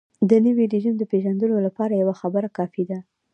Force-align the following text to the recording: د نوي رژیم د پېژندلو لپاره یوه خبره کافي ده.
د 0.29 0.31
نوي 0.45 0.65
رژیم 0.73 0.95
د 0.97 1.03
پېژندلو 1.11 1.55
لپاره 1.65 1.93
یوه 2.01 2.15
خبره 2.21 2.47
کافي 2.57 2.83
ده. 2.89 2.99